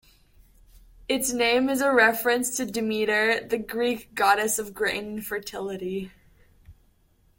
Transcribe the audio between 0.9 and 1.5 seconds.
Its